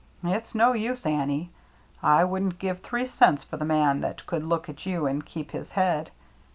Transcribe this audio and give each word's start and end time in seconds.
It's 0.23 0.55
no 0.55 0.73
use, 0.73 1.05
Annie. 1.05 1.51
I 2.01 2.23
wouldn't 2.23 2.57
give 2.57 2.79
three 2.79 3.05
cents 3.05 3.43
for 3.43 3.57
the 3.57 3.65
man 3.65 4.01
that 4.01 4.25
could 4.25 4.43
look 4.43 4.67
at 4.67 4.83
you 4.87 5.05
and 5.05 5.23
keep 5.23 5.51
his 5.51 5.69
head. 5.69 6.09